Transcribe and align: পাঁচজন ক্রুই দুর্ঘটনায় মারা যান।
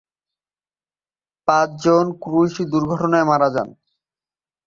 পাঁচজন 1.47 2.05
ক্রুই 2.21 2.47
দুর্ঘটনায় 2.73 3.27
মারা 3.29 3.49
যান। 3.55 3.69